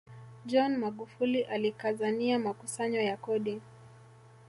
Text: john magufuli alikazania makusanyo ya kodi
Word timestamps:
john 0.45 0.77
magufuli 0.77 1.41
alikazania 1.43 2.39
makusanyo 2.39 3.01
ya 3.01 3.17
kodi 3.17 3.61